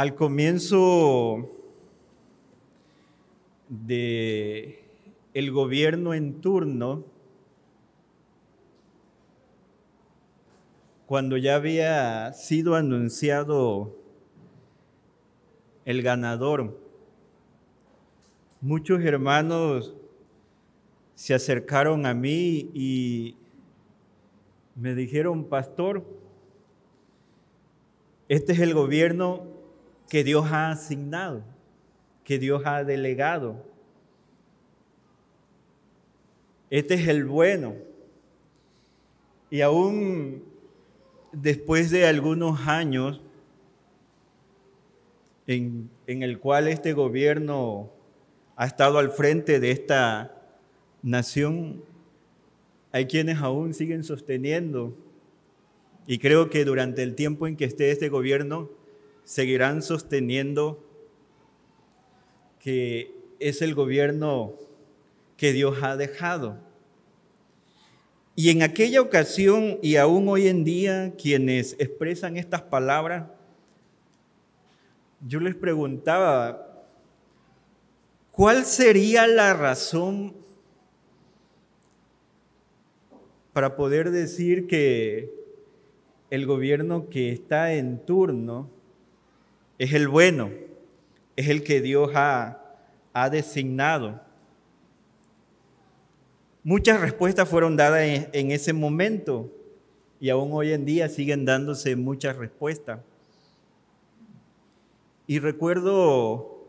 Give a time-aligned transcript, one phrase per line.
[0.00, 1.50] Al comienzo
[3.68, 4.82] de
[5.34, 7.04] el gobierno en turno,
[11.04, 13.94] cuando ya había sido anunciado
[15.84, 16.80] el ganador,
[18.62, 19.94] muchos hermanos
[21.14, 23.36] se acercaron a mí y
[24.76, 26.06] me dijeron, pastor,
[28.30, 29.49] este es el gobierno
[30.10, 31.40] que Dios ha asignado,
[32.24, 33.64] que Dios ha delegado.
[36.68, 37.76] Este es el bueno.
[39.50, 40.42] Y aún
[41.32, 43.20] después de algunos años
[45.46, 47.90] en, en, el cual este gobierno
[48.56, 50.34] ha estado al frente de esta
[51.02, 51.84] nación,
[52.90, 54.96] hay quienes aún siguen sosteniendo,
[56.06, 58.79] y creo que durante el tiempo en que esté este gobierno,
[59.30, 60.84] seguirán sosteniendo
[62.58, 64.54] que es el gobierno
[65.36, 66.58] que Dios ha dejado.
[68.34, 73.28] Y en aquella ocasión y aún hoy en día, quienes expresan estas palabras,
[75.24, 76.84] yo les preguntaba,
[78.32, 80.34] ¿cuál sería la razón
[83.52, 85.32] para poder decir que
[86.30, 88.79] el gobierno que está en turno
[89.80, 90.50] es el bueno,
[91.36, 92.62] es el que Dios ha,
[93.14, 94.20] ha designado?
[96.62, 99.50] Muchas respuestas fueron dadas en, en, ese momento
[100.20, 103.00] y aún hoy en día siguen dándose muchas respuestas.
[105.26, 106.62] Y recuerdo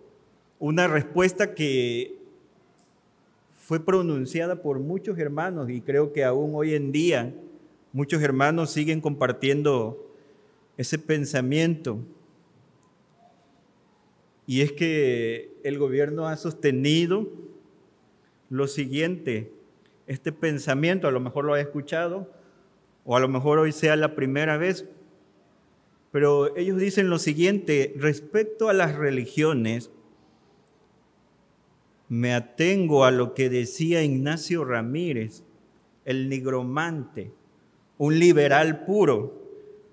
[0.58, 2.18] una respuesta que
[3.58, 7.34] fue pronunciada por muchos hermanos y creo que aún hoy en día
[7.92, 10.16] muchos hermanos siguen compartiendo
[10.78, 12.00] ese pensamiento.
[14.46, 17.28] Y es que el gobierno ha sostenido
[18.50, 19.52] lo siguiente,
[20.08, 22.30] este pensamiento, a lo mejor lo ha escuchado,
[23.06, 24.88] o a lo mejor hoy sea la primera vez,
[26.12, 29.90] pero ellos dicen lo siguiente, respecto a las religiones,
[32.10, 35.44] me atengo a lo que decía Ignacio Ramírez,
[36.04, 37.32] el nigromante,
[37.98, 39.40] un liberal puro.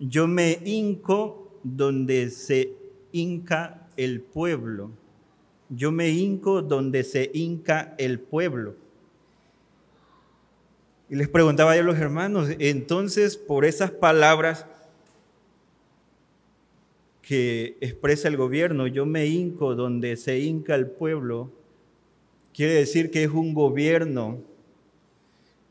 [0.00, 2.72] Yo me hinco donde se
[3.12, 4.90] hinca el pueblo.
[5.68, 8.76] Yo me hinco donde se hinca el pueblo.
[11.10, 14.66] Y les preguntaba yo a los hermanos, entonces por esas palabras
[17.20, 21.52] que expresa el gobierno, yo me hinco donde se hinca el pueblo,
[22.58, 24.42] Quiere decir que es un gobierno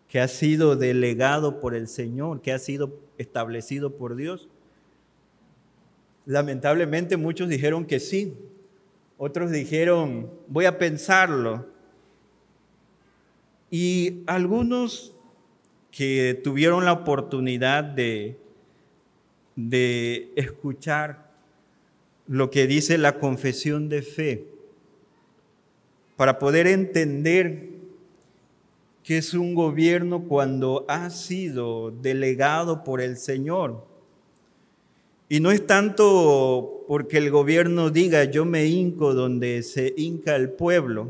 [0.08, 4.48] que ha sido delegado por el Señor, que ha sido establecido por Dios.
[6.28, 8.34] Lamentablemente muchos dijeron que sí,
[9.18, 11.66] otros dijeron, voy a pensarlo.
[13.72, 15.16] Y algunos
[15.90, 18.38] que tuvieron la oportunidad de,
[19.56, 21.32] de escuchar
[22.28, 24.48] lo que dice la confesión de fe,
[26.18, 27.70] para poder entender
[29.02, 33.97] que es un gobierno cuando ha sido delegado por el Señor.
[35.30, 40.52] Y no es tanto porque el gobierno diga yo me hinco donde se hinca el
[40.52, 41.10] pueblo,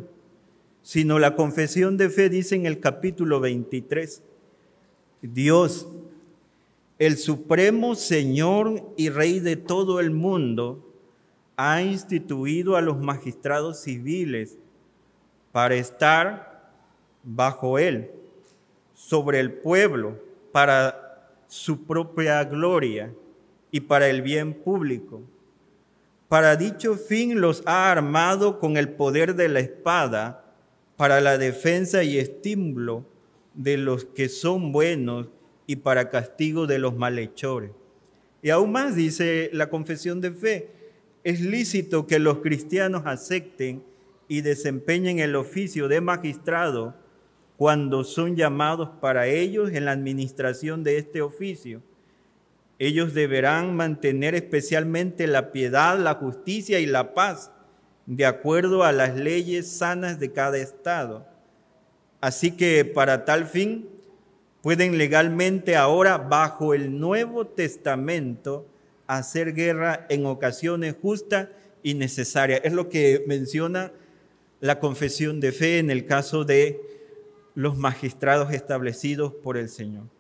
[0.82, 4.24] sino la confesión de fe dice en el capítulo 23,
[5.22, 5.88] Dios,
[6.98, 10.84] el supremo Señor y Rey de todo el mundo,
[11.56, 14.58] ha instituido a los magistrados civiles
[15.52, 16.72] para estar
[17.24, 18.12] bajo él,
[18.96, 20.20] sobre el pueblo,
[20.52, 23.14] para su propia gloria
[23.78, 25.22] y para el bien público.
[26.30, 30.56] Para dicho fin los ha armado con el poder de la espada
[30.96, 33.06] para la defensa y estímulo
[33.54, 35.28] de los que son buenos
[35.68, 37.70] y para castigo de los malhechores.
[38.42, 40.72] Y aún más dice la confesión de fe,
[41.24, 43.84] es lícito que los cristianos acepten
[44.28, 46.96] y desempeñen el oficio de magistrado
[47.58, 51.84] cuando son llamados para ellos en la administración de este oficio.
[52.80, 57.52] Ellos deberán mantener especialmente la piedad, la justicia y la paz
[58.06, 61.28] de acuerdo a las leyes sanas de cada estado.
[62.22, 63.90] Así que para tal fin
[64.62, 68.68] pueden legalmente ahora, bajo el Nuevo Testamento,
[69.08, 71.50] hacer guerra en ocasiones justas
[71.84, 72.62] y necesarias.
[72.64, 73.92] Es lo que menciona
[74.60, 76.82] la confesión de fe en el caso de
[77.56, 80.17] los magistrados establecidos por el Señor.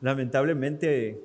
[0.00, 1.20] Lamentablemente,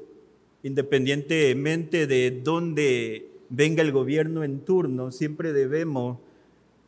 [0.64, 6.18] independientemente de dónde venga el gobierno en turno, siempre debemos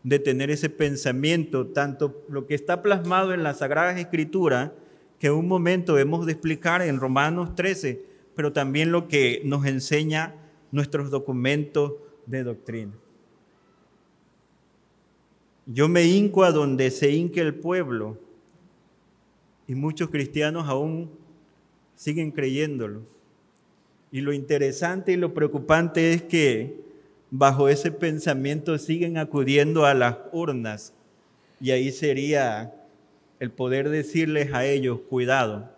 [0.03, 4.71] de tener ese pensamiento, tanto lo que está plasmado en las Sagradas Escrituras,
[5.19, 8.05] que en un momento hemos de explicar en Romanos 13,
[8.35, 10.35] pero también lo que nos enseña
[10.71, 11.93] nuestros documentos
[12.25, 12.93] de doctrina.
[15.65, 18.17] Yo me hinco a donde se hinque el pueblo
[19.67, 21.09] y muchos cristianos aún
[21.97, 23.01] siguen creyéndolo.
[24.09, 26.79] Y lo interesante y lo preocupante es que
[27.29, 30.93] bajo ese pensamiento siguen acudiendo a las urnas
[31.59, 32.73] y ahí sería
[33.39, 35.69] el poder decirles a ellos, cuidado,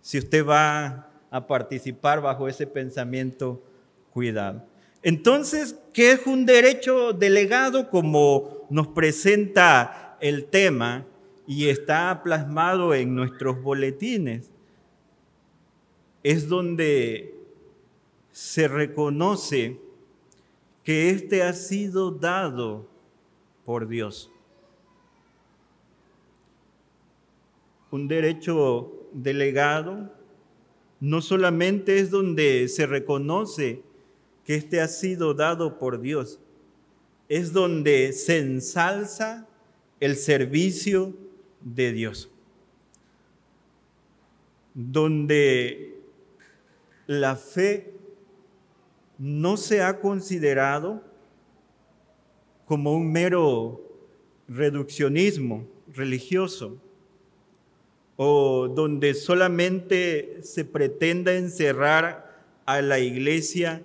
[0.00, 3.62] si usted va a participar bajo ese pensamiento,
[4.12, 4.64] cuidado.
[5.02, 11.04] Entonces, ¿qué es un derecho delegado como nos presenta el tema
[11.46, 14.50] y está plasmado en nuestros boletines?
[16.22, 17.34] Es donde
[18.32, 19.78] se reconoce
[20.84, 22.86] que éste ha sido dado
[23.64, 24.30] por Dios.
[27.90, 30.12] Un derecho delegado
[31.00, 33.82] no solamente es donde se reconoce
[34.44, 36.40] que éste ha sido dado por Dios,
[37.28, 39.46] es donde se ensalza
[40.00, 41.14] el servicio
[41.60, 42.30] de Dios,
[44.74, 45.97] donde
[47.08, 47.94] la fe
[49.16, 51.02] no se ha considerado
[52.66, 53.80] como un mero
[54.46, 56.76] reduccionismo religioso
[58.16, 63.82] o donde solamente se pretenda encerrar a la iglesia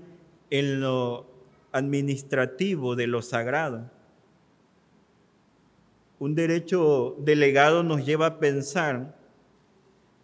[0.50, 1.25] en lo
[1.72, 3.90] administrativo de lo sagrado.
[6.20, 9.16] Un derecho delegado nos lleva a pensar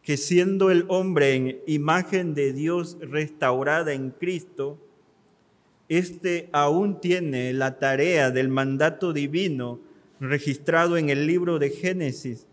[0.10, 4.80] que siendo el hombre en imagen de Dios restaurada en Cristo,
[5.88, 9.80] este aún tiene la tarea del mandato divino
[10.20, 12.48] registrado en el libro de Génesis,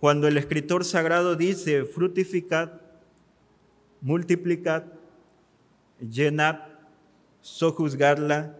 [0.00, 2.72] cuando el escritor sagrado dice, frutificad,
[4.00, 4.86] multiplicad,
[6.00, 6.62] llenad,
[7.42, 8.58] sojuzgadla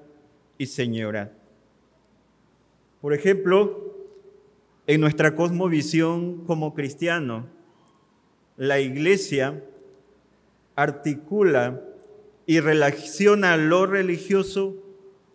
[0.59, 1.31] y señorad.
[3.01, 3.97] Por ejemplo,
[4.87, 7.56] en nuestra cosmovisión como cristiano,
[8.57, 9.63] la iglesia
[10.75, 11.81] articula
[12.47, 14.75] y relaciona lo religioso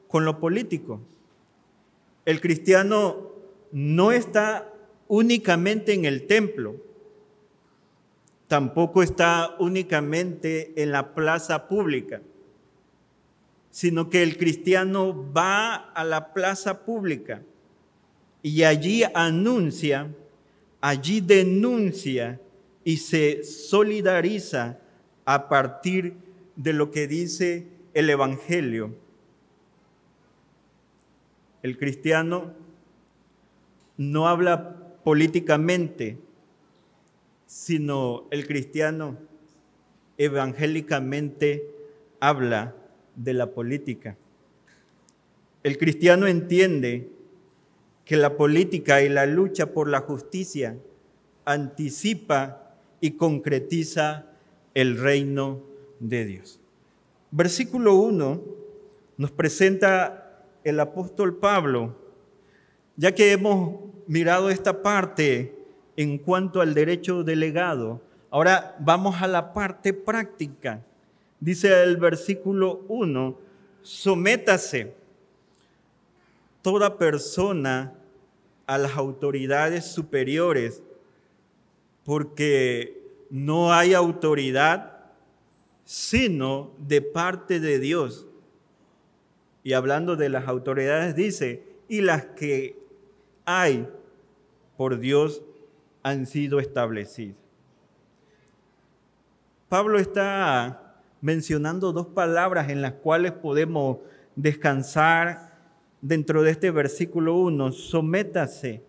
[0.08, 1.02] con lo político.
[2.26, 3.32] El cristiano
[3.72, 4.72] no está
[5.08, 6.76] únicamente en el templo,
[8.48, 12.22] tampoco está únicamente en la plaza pública,
[13.72, 17.42] sino que el cristiano va a la plaza pública
[18.44, 20.10] y allí anuncia,
[20.82, 22.40] allí denuncia
[22.84, 24.80] y se solidariza
[25.26, 26.16] a partir
[26.56, 28.96] de lo que dice el Evangelio.
[31.62, 32.54] El cristiano
[33.98, 36.18] no habla políticamente,
[37.46, 39.18] sino el cristiano
[40.18, 41.68] evangélicamente
[42.20, 42.76] habla
[43.16, 44.18] de la política.
[45.64, 47.10] El cristiano entiende
[48.06, 50.78] que la política y la lucha por la justicia
[51.46, 52.61] anticipa
[53.02, 54.28] y concretiza
[54.74, 55.62] el reino
[56.00, 56.60] de Dios.
[57.32, 58.42] Versículo 1
[59.18, 61.96] nos presenta el apóstol Pablo,
[62.96, 65.56] ya que hemos mirado esta parte
[65.96, 70.84] en cuanto al derecho delegado, ahora vamos a la parte práctica.
[71.40, 73.38] Dice el versículo 1,
[73.82, 74.94] sométase
[76.62, 77.94] toda persona
[78.68, 80.84] a las autoridades superiores,
[82.04, 84.92] porque no hay autoridad
[85.86, 88.26] sino de parte de Dios.
[89.64, 92.80] Y hablando de las autoridades, dice, y las que
[93.46, 93.88] hay
[94.78, 95.42] por Dios
[96.02, 97.36] han sido establecidas.
[99.68, 104.00] Pablo está mencionando dos palabras en las cuales podemos
[104.36, 105.60] descansar
[106.02, 108.84] dentro de este versículo 1, sométase,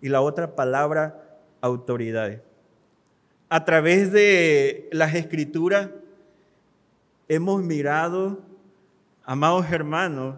[0.00, 1.23] y la otra palabra,
[1.64, 2.42] autoridades.
[3.48, 5.88] A través de las escrituras,
[7.26, 8.42] hemos mirado,
[9.24, 10.36] amados hermanos,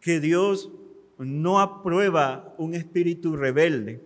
[0.00, 0.70] que Dios
[1.18, 4.00] no aprueba un espíritu rebelde.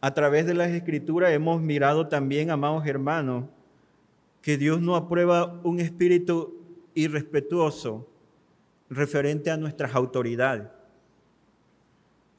[0.00, 3.44] A través de las escrituras hemos mirado también, amados hermanos,
[4.42, 6.58] que Dios no aprueba un espíritu
[6.94, 8.08] irrespetuoso
[8.88, 10.79] referente a nuestras autoridades.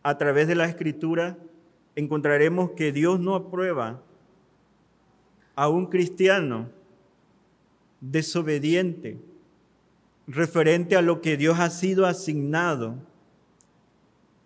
[0.04, 1.38] A través de la escritura
[1.96, 4.02] encontraremos que Dios no aprueba
[5.56, 6.70] a un cristiano
[8.00, 9.20] desobediente
[10.28, 12.96] referente a lo que Dios ha sido asignado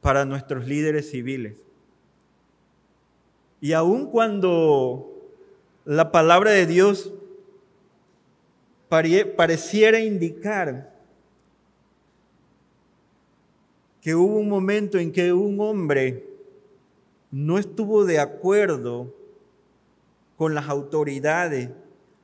[0.01, 1.63] para nuestros líderes civiles.
[3.61, 5.15] Y aun cuando
[5.85, 7.13] la palabra de Dios
[8.89, 10.94] pareciera indicar
[14.05, 16.29] que hubo un momento en que un hombre
[17.31, 19.11] no estuvo de acuerdo
[20.37, 21.71] con las autoridades,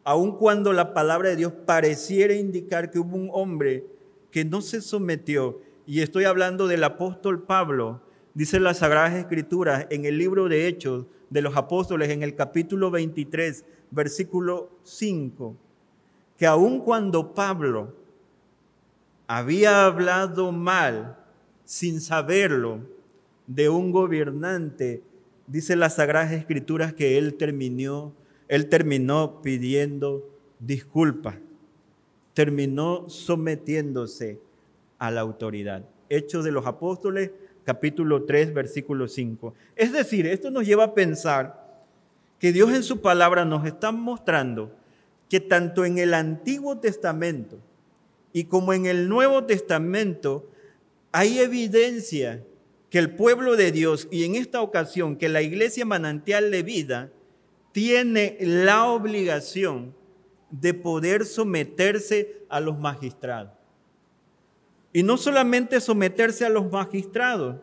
[0.03, 3.88] aun cuando la palabra de Dios pareciera indicar que hubo un hombre
[4.29, 8.03] que no se sometió, y estoy hablando del apóstol Pablo,
[8.35, 12.91] dice las Sagradas Escrituras en el libro de Hechos de los Apóstoles, en el capítulo
[12.91, 15.55] 23, versículo 5,
[16.38, 17.95] que aun cuando Pablo
[19.25, 21.17] había hablado mal
[21.72, 22.82] sin saberlo
[23.48, 25.04] de un gobernante,
[25.48, 28.13] dice las Sagradas Escrituras que él terminó,
[28.50, 31.36] él terminó pidiendo disculpas,
[32.34, 34.42] terminó sometiéndose
[35.00, 35.86] a la autoridad.
[36.10, 37.32] Hechos de los Apóstoles,
[37.63, 39.54] capítulo 3, versículo 5.
[39.78, 41.86] Es decir, esto nos lleva a pensar
[42.38, 44.75] que Dios en su palabra nos está mostrando
[45.30, 47.60] que tanto en el Antiguo Testamento
[48.34, 50.50] y como en el Nuevo Testamento
[51.12, 52.44] hay evidencia
[52.89, 57.12] que el pueblo de Dios y en esta ocasión que la iglesia manantial de vida
[57.72, 59.96] tiene la obligación
[60.50, 63.53] de poder someterse a los magistrados.
[64.94, 67.62] Y no solamente someterse a los magistrados,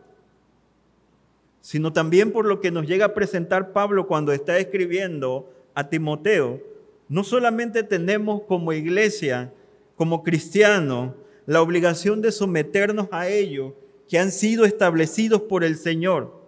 [1.61, 6.61] sino también por lo que nos llega a presentar Pablo cuando está escribiendo a Timoteo,
[7.07, 9.53] no solamente tenemos como iglesia,
[9.95, 11.13] como cristianos,
[11.49, 13.73] la obligación de someternos a ellos
[14.07, 16.43] que han sido establecidos por el Señor,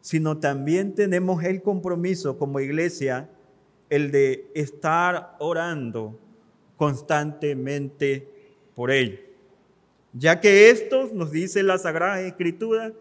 [0.00, 3.30] sino también tenemos el compromiso como iglesia,
[3.88, 6.18] el de estar orando
[6.76, 8.28] constantemente
[8.74, 9.20] por ellos.
[10.12, 12.92] Ya que estos, nos dice la Sagrada Escritura,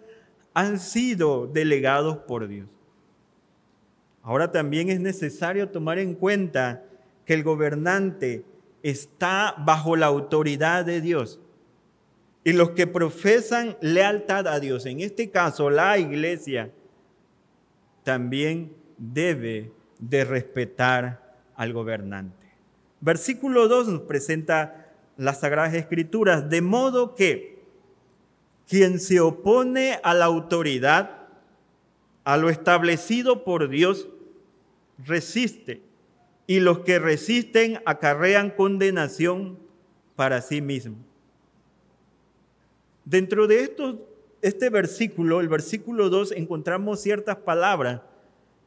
[0.53, 2.67] han sido delegados por Dios.
[4.21, 6.85] Ahora también es necesario tomar en cuenta
[7.25, 8.45] que el gobernante
[8.83, 11.39] está bajo la autoridad de Dios.
[12.43, 16.71] Y los que profesan lealtad a Dios, en este caso la iglesia,
[18.03, 22.47] también debe de respetar al gobernante.
[22.99, 27.61] Versículo 2 nos presenta las Sagradas Escrituras, de modo que
[28.67, 31.27] quien se opone a la autoridad,
[32.23, 34.07] a lo establecido por Dios,
[35.05, 35.81] resiste
[36.51, 39.57] y los que resisten acarrean condenación
[40.17, 40.99] para sí mismos.
[43.05, 43.73] Dentro de
[44.41, 48.01] este versículo, el versículo 2, encontramos ciertas palabras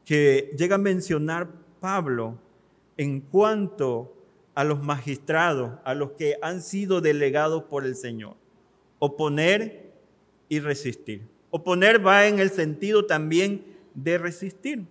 [0.07, 1.51] que llega a mencionar
[1.81, 2.39] Pablo
[2.97, 4.17] en cuanto
[4.55, 8.37] a los magistrados, a los que han sido delegados por el Señor.
[8.99, 9.93] Oponer
[10.49, 11.29] y resistir.
[11.51, 13.63] Oponer va en el sentido también
[13.93, 14.87] de resistir.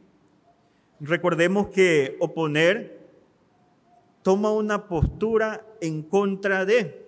[1.06, 2.98] Recordemos que oponer
[4.22, 7.06] toma una postura en contra de.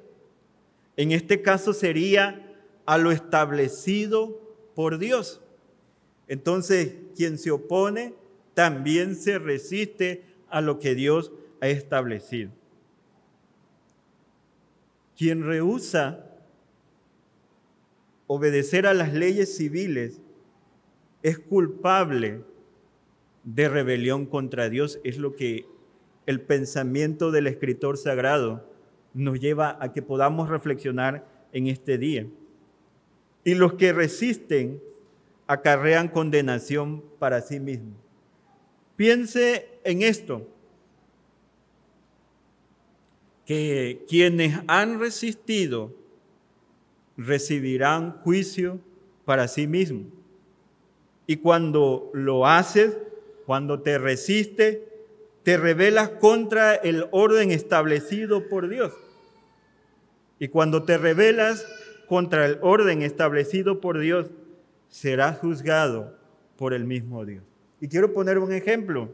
[0.97, 2.45] En este caso sería
[2.85, 4.37] a lo establecido
[4.75, 5.39] por Dios.
[6.27, 8.13] Entonces, quien se opone
[8.53, 12.51] también se resiste a lo que Dios ha establecido.
[15.17, 16.33] Quien rehúsa
[18.27, 20.19] obedecer a las leyes civiles
[21.23, 22.43] es culpable
[23.45, 25.65] de rebelión contra Dios es lo que
[26.25, 28.67] el pensamiento del escritor sagrado
[29.13, 32.27] nos lleva a que podamos reflexionar en este día.
[33.43, 34.81] Y los que resisten
[35.47, 37.93] acarrean condenación para sí mismos.
[38.95, 40.49] Piense en esto,
[43.45, 45.93] que quienes han resistido
[47.15, 48.79] recibirán juicio
[49.23, 50.07] para sí mismos.
[51.27, 52.97] Y cuando lo haces,
[53.45, 54.79] cuando te resistes,
[55.43, 58.93] te rebelas contra el orden establecido por Dios.
[60.39, 61.65] Y cuando te rebelas
[62.07, 64.31] contra el orden establecido por Dios,
[64.89, 66.17] serás juzgado
[66.57, 67.43] por el mismo Dios.
[67.79, 69.09] Y quiero poner un ejemplo.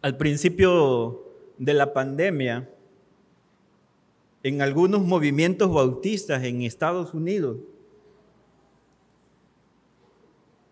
[0.00, 1.24] Al principio
[1.58, 2.68] de la pandemia,
[4.42, 7.58] en algunos movimientos bautistas en Estados Unidos,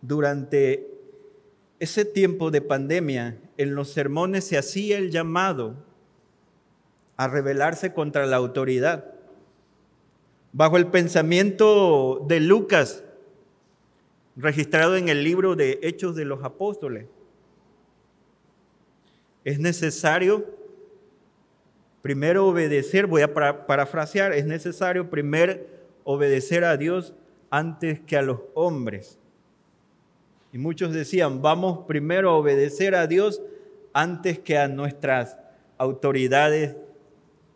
[0.03, 1.00] durante
[1.81, 5.75] ese tiempo de pandemia, en los sermones se hacía el llamado
[7.17, 9.13] a rebelarse contra la autoridad.
[10.53, 13.03] Bajo el pensamiento de Lucas,
[14.37, 17.07] registrado en el libro de Hechos de los Apóstoles,
[19.45, 20.61] es necesario
[22.03, 25.59] Primero obedecer, voy a parafrasear, es necesario primero
[26.05, 27.13] obedecer a Dios
[27.51, 29.20] antes que a los hombres.
[30.53, 33.41] Y muchos decían, vamos primero a obedecer a Dios
[33.93, 35.37] antes que a nuestras
[35.79, 36.77] autoridades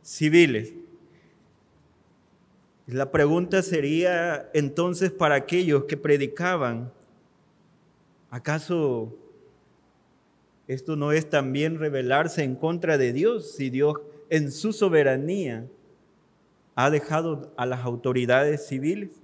[0.03, 0.73] civiles.
[2.87, 6.93] La pregunta sería entonces para aquellos que predicaban,
[8.31, 9.17] ¿acaso
[10.69, 13.97] esto no es también rebelarse en contra de Dios si Dios
[14.31, 15.67] en su soberanía
[16.75, 19.24] ha dejado a las autoridades civiles?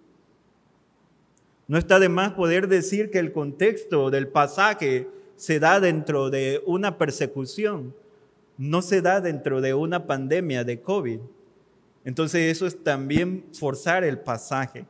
[1.70, 6.60] No está de más poder decir que el contexto del pasaje se da dentro de
[6.66, 7.94] una persecución,
[8.58, 11.20] no se da dentro de una pandemia de COVID.
[12.04, 14.84] Entonces eso es también forzar el pasaje.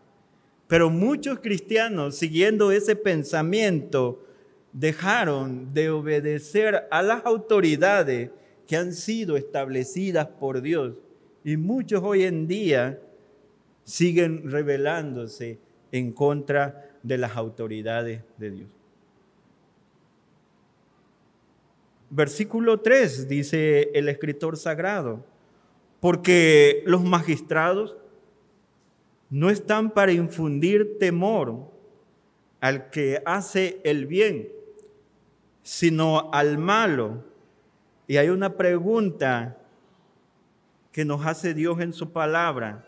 [0.69, 4.25] Pero muchos cristianos, siguiendo ese pensamiento,
[4.73, 8.31] dejaron de obedecer a las autoridades
[8.67, 10.95] que han sido establecidas por Dios.
[11.45, 12.99] Y muchos hoy en día
[13.85, 15.59] siguen rebelándose
[15.93, 18.69] en contra de las autoridades de Dios.
[22.11, 25.25] Versículo 3 dice el escritor sagrado,
[26.01, 27.97] porque los magistrados
[29.31, 31.71] no están para infundir temor
[32.61, 34.49] al que hace el bien,
[35.63, 37.25] sino al malo.
[38.09, 39.57] Y hay una pregunta
[40.91, 42.85] que nos hace Dios en su palabra.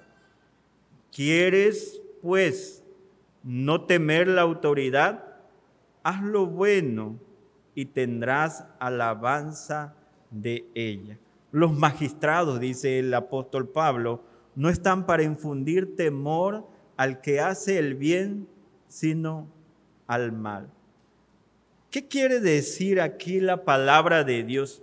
[1.13, 2.82] ¿Quieres, pues,
[3.43, 5.25] no temer la autoridad?
[6.03, 7.19] Haz lo bueno
[7.75, 9.95] y tendrás alabanza
[10.31, 11.19] de ella.
[11.51, 14.23] Los magistrados, dice el apóstol Pablo,
[14.55, 18.49] no están para infundir temor al que hace el bien,
[18.89, 19.49] sino
[20.07, 20.71] al mal.
[21.91, 24.83] ¿Qué quiere decir aquí la palabra de Dios?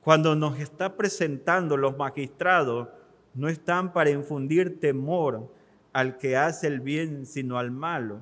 [0.00, 2.88] Cuando nos está presentando los magistrados,
[3.34, 5.52] no están para infundir temor
[5.92, 8.20] al que hace el bien, sino al malo.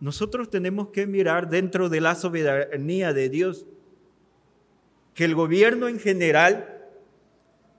[0.00, 3.66] Nosotros tenemos que mirar dentro de la soberanía de Dios
[5.14, 6.78] que el gobierno en general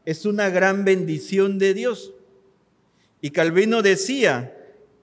[0.05, 2.13] es una gran bendición de Dios.
[3.21, 4.53] Y Calvino decía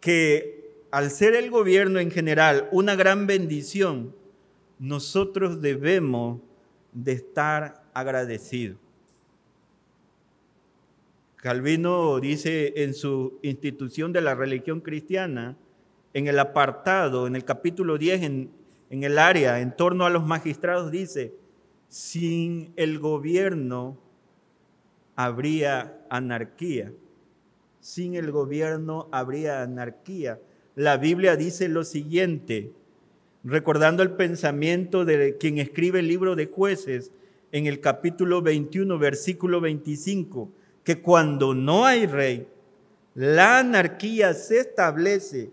[0.01, 4.15] que al ser el gobierno en general una gran bendición,
[4.79, 6.41] nosotros debemos
[6.93, 8.79] de estar agradecidos.
[11.47, 15.57] Calvino dice en su institución de la religión cristiana,
[16.13, 18.51] en el apartado, en el capítulo 10, en,
[18.91, 21.35] el área en torno a los magistrados, dice,
[21.89, 23.97] sin el gobierno
[25.15, 26.93] habría anarquía.
[27.79, 30.41] Sin el gobierno habría anarquía
[30.75, 32.73] la Biblia dice lo siguiente,
[33.45, 37.13] recordando el pensamiento de quien escribe el libro de jueces
[37.53, 40.51] en el capítulo 21, versículo 25,
[40.87, 42.47] que cuando no hay rey,
[43.17, 45.51] la anarquía se establece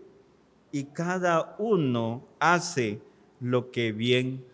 [0.71, 3.01] y cada uno hace
[3.41, 4.45] lo que bien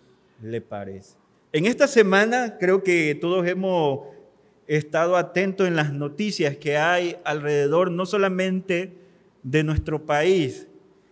[0.42, 1.18] le parece.
[1.52, 4.08] En esta semana creo que todos hemos
[4.68, 8.94] estado atentos en las noticias que hay alrededor, no solamente
[9.44, 10.66] de nuestro país,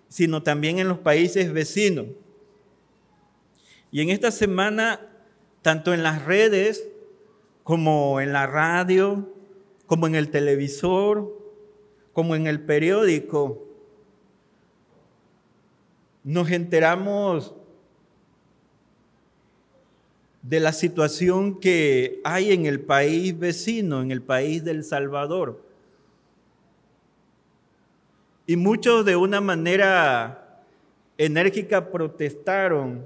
[0.08, 2.06] sino también en los países vecinos.
[3.91, 5.01] Y en esta semana,
[5.62, 6.88] tanto en las redes
[7.65, 9.34] como en la radio,
[9.88, 11.34] como en el televisor,
[12.13, 13.63] como en el periódico,
[16.23, 17.56] nos enteramos
[20.41, 25.62] de la situación que hay en el país vecino, en el país del Salvador.
[28.45, 30.63] Y muchos de una manera
[31.17, 33.04] enérgica protestaron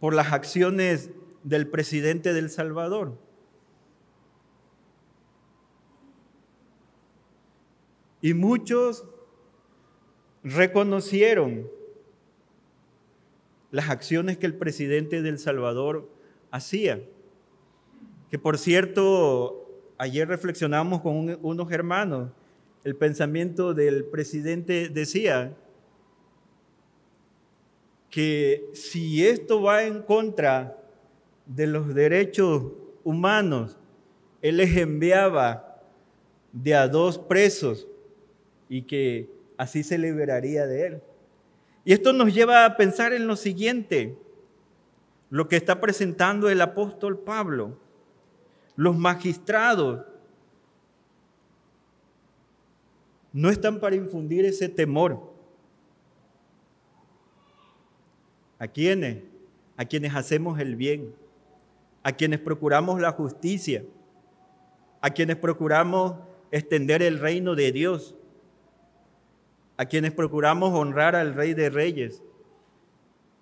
[0.00, 1.10] por las acciones
[1.42, 3.27] del presidente del Salvador.
[8.20, 9.04] Y muchos
[10.42, 11.68] reconocieron
[13.70, 16.08] las acciones que el presidente del Salvador
[16.50, 17.02] hacía.
[18.30, 22.30] Que por cierto, ayer reflexionamos con unos hermanos
[22.84, 25.56] el pensamiento del presidente decía
[28.08, 30.78] que si esto va en contra
[31.44, 32.72] de los derechos
[33.04, 33.76] humanos,
[34.40, 35.82] él les enviaba
[36.52, 37.86] de a dos presos
[38.68, 41.02] y que así se liberaría de él.
[41.84, 44.16] Y esto nos lleva a pensar en lo siguiente,
[45.30, 47.78] lo que está presentando el apóstol Pablo.
[48.76, 50.04] Los magistrados
[53.32, 55.32] no están para infundir ese temor.
[58.58, 59.22] ¿A quiénes?
[59.76, 61.14] A quienes hacemos el bien.
[62.02, 63.84] a quienes procuramos la justicia,
[65.02, 66.14] a quienes procuramos
[66.50, 68.14] extender el reino de Dios,
[69.78, 72.20] a quienes procuramos honrar al Rey de Reyes,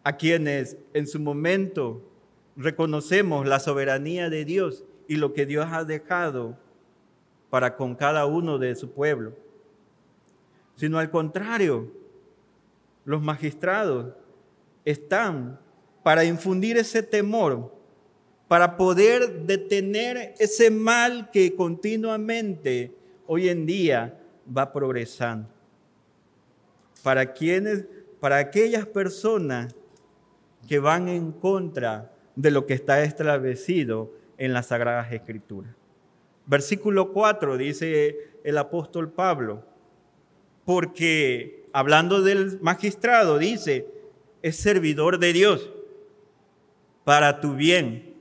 [0.04, 2.02] a quienes en su momento
[2.56, 6.58] reconocemos la soberanía de Dios y lo que Dios ha dejado
[7.48, 9.32] para con cada uno de su pueblo,
[10.74, 11.90] sino al contrario,
[13.06, 14.12] los magistrados
[14.84, 15.58] están
[16.02, 17.74] para infundir ese temor,
[18.46, 22.94] para poder detener ese mal que continuamente
[23.26, 24.20] hoy en día
[24.54, 25.55] va progresando.
[27.06, 27.84] Para quienes,
[28.18, 29.76] para aquellas personas
[30.66, 35.72] que van en contra de lo que está establecido en las Sagradas Escrituras.
[36.46, 39.62] Versículo 4 dice el apóstol Pablo,
[40.64, 43.86] porque hablando del magistrado, dice,
[44.42, 45.70] es servidor de Dios
[47.04, 48.16] para tu bien.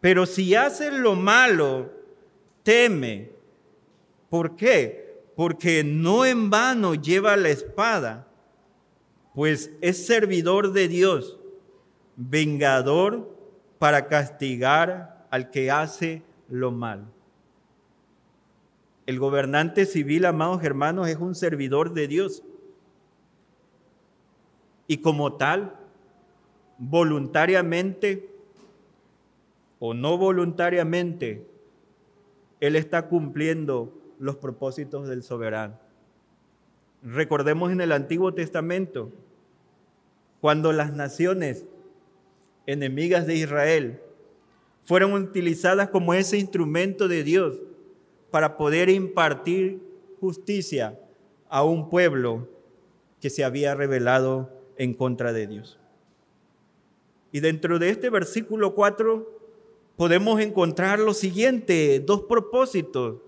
[0.00, 1.92] Pero si haces lo malo,
[2.64, 3.30] teme.
[4.28, 5.03] ¿Por qué?
[5.36, 8.28] Porque no en vano lleva la espada,
[9.34, 11.38] pues es servidor de Dios,
[12.16, 13.36] vengador
[13.78, 17.06] para castigar al que hace lo malo.
[19.06, 22.42] El gobernante civil, amados hermanos, es un servidor de Dios.
[24.86, 25.74] Y como tal,
[26.78, 28.30] voluntariamente
[29.78, 31.46] o no voluntariamente,
[32.60, 35.78] Él está cumpliendo los propósitos del soberano.
[37.02, 39.12] Recordemos en el Antiguo Testamento,
[40.40, 41.64] cuando las naciones
[42.66, 44.00] enemigas de Israel
[44.84, 47.60] fueron utilizadas como ese instrumento de Dios
[48.30, 49.80] para poder impartir
[50.20, 50.98] justicia
[51.48, 52.48] a un pueblo
[53.20, 55.78] que se había rebelado en contra de Dios.
[57.32, 59.30] Y dentro de este versículo 4
[59.96, 63.23] podemos encontrar lo siguiente, dos propósitos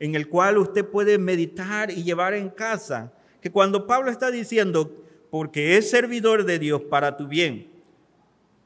[0.00, 5.04] en el cual usted puede meditar y llevar en casa, que cuando Pablo está diciendo,
[5.30, 7.70] porque es servidor de Dios para tu bien,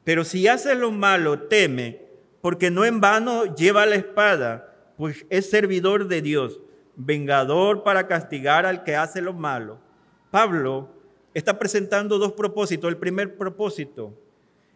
[0.04, 2.00] pero si haces lo malo, teme,
[2.40, 6.60] porque no en vano lleva la espada, pues es servidor de Dios,
[6.96, 9.78] vengador para castigar al que hace lo malo.
[10.30, 10.90] Pablo
[11.32, 12.88] está presentando dos propósitos.
[12.88, 14.14] El primer propósito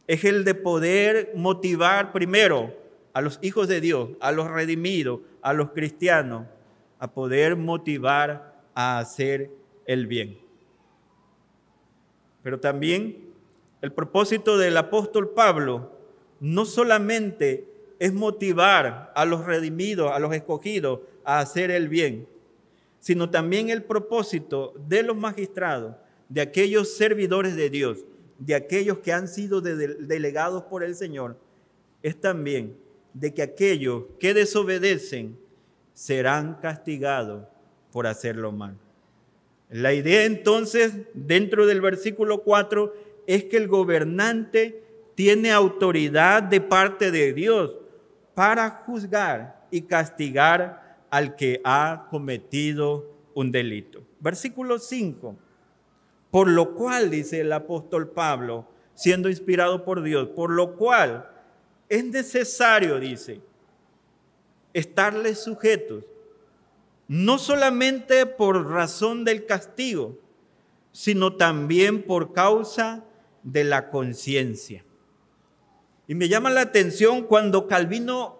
[0.06, 2.74] es el de poder motivar primero
[3.12, 6.46] a los hijos de Dios, a los redimidos, a los cristianos,
[6.98, 9.50] a poder motivar a hacer
[9.86, 10.38] el bien.
[12.42, 13.28] Pero también
[13.80, 15.92] el propósito del apóstol Pablo
[16.40, 17.66] no solamente
[17.98, 22.28] es motivar a los redimidos, a los escogidos, a hacer el bien,
[23.00, 25.96] sino también el propósito de los magistrados,
[26.28, 28.04] de aquellos servidores de Dios,
[28.38, 31.36] de aquellos que han sido delegados por el Señor,
[32.02, 32.76] es también
[33.18, 35.38] de que aquellos que desobedecen
[35.92, 37.46] serán castigados
[37.90, 38.76] por hacerlo mal.
[39.70, 42.94] La idea entonces, dentro del versículo 4,
[43.26, 44.82] es que el gobernante
[45.14, 47.76] tiene autoridad de parte de Dios
[48.34, 54.02] para juzgar y castigar al que ha cometido un delito.
[54.20, 55.36] Versículo 5.
[56.30, 61.28] Por lo cual, dice el apóstol Pablo, siendo inspirado por Dios, por lo cual
[61.88, 63.40] es necesario, dice,
[64.72, 66.04] estarles sujetos,
[67.06, 70.18] no solamente por razón del castigo,
[70.92, 73.04] sino también por causa
[73.42, 74.84] de la conciencia.
[76.06, 78.38] Y me llama la atención cuando Calvino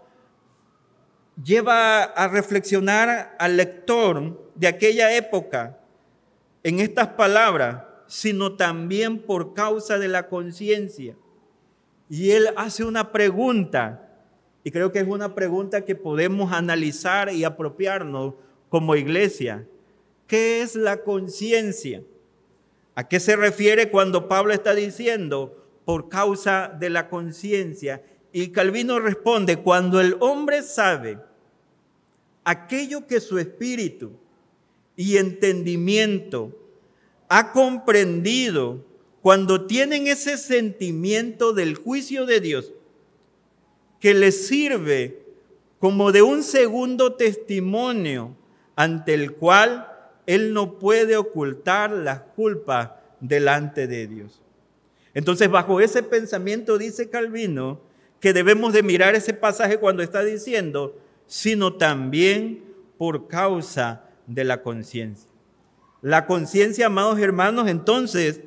[1.43, 5.79] lleva a reflexionar al lector de aquella época
[6.63, 11.15] en estas palabras, sino también por causa de la conciencia.
[12.09, 14.11] Y él hace una pregunta,
[14.65, 18.35] y creo que es una pregunta que podemos analizar y apropiarnos
[18.69, 19.67] como iglesia.
[20.27, 22.03] ¿Qué es la conciencia?
[22.95, 28.03] ¿A qué se refiere cuando Pablo está diciendo, por causa de la conciencia.
[28.31, 31.19] Y Calvino responde, cuando el hombre sabe
[32.45, 34.11] aquello que su espíritu
[34.97, 36.55] y entendimiento
[37.31, 38.85] ha comprendido,
[39.23, 42.73] cuando tienen ese sentimiento del juicio de Dios,
[44.01, 45.23] que les sirve
[45.79, 48.37] como de un segundo testimonio
[48.77, 49.89] ante el cual
[50.27, 54.41] él no puede ocultar las culpas delante de Dios.
[55.15, 57.81] Entonces, bajo ese pensamiento dice Calvino
[58.21, 62.65] que debemos de mirar ese pasaje cuando está diciendo, sino también
[62.99, 65.31] por causa de la conciencia.
[66.03, 68.41] La conciencia, amados hermanos, entonces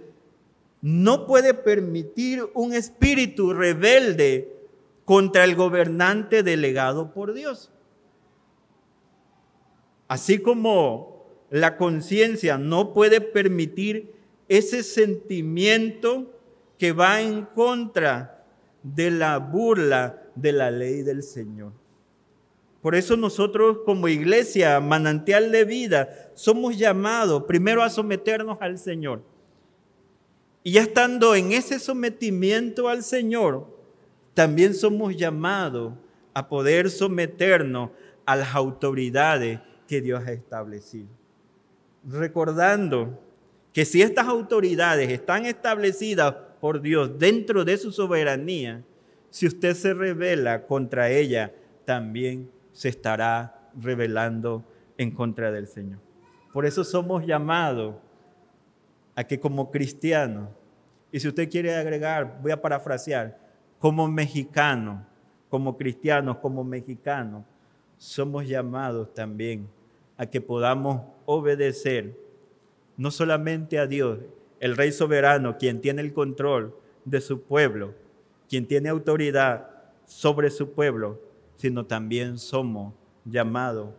[0.82, 4.52] no puede permitir un espíritu rebelde
[5.06, 7.72] contra el gobernante delegado por Dios.
[10.08, 14.14] Así como la conciencia no puede permitir
[14.48, 16.40] ese sentimiento
[16.78, 18.44] que va en contra
[18.84, 21.74] de la burla de la ley del Señor.
[22.82, 29.22] Por eso nosotros como iglesia, manantial de vida, somos llamados primero a someternos al Señor.
[30.64, 33.68] Y ya estando en ese sometimiento al Señor,
[34.34, 35.94] también somos llamados
[36.34, 37.90] a poder someternos
[38.26, 41.10] a las autoridades que Dios ha establecido.
[42.08, 43.20] Recordando
[43.74, 48.84] que si estas autoridades están establecidas por Dios dentro de su soberanía,
[49.30, 51.54] si usted se revela contra ella,
[51.86, 54.64] también se estará rebelando
[54.98, 56.00] en contra del Señor.
[56.54, 57.96] Por eso somos llamados
[59.22, 60.50] a que como cristianos,
[61.12, 63.38] y si usted quiere agregar, voy a parafrasear,
[63.78, 65.04] como mexicanos,
[65.48, 67.44] como cristianos, como mexicanos,
[68.00, 69.70] somos llamados también
[70.18, 72.18] a que podamos obedecer
[72.98, 74.18] no solamente a Dios,
[74.60, 77.94] el Rey soberano, quien tiene el control de su pueblo,
[78.50, 79.70] quien tiene autoridad
[80.06, 81.22] sobre su pueblo,
[81.58, 83.90] sino también somos llamados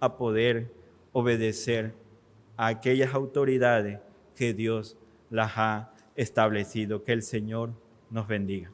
[0.00, 0.72] a poder
[1.12, 1.94] obedecer
[2.56, 4.00] a aquellas autoridades
[4.42, 4.96] que Dios
[5.30, 7.04] las ha establecido.
[7.04, 7.74] Que el Señor
[8.10, 8.72] nos bendiga.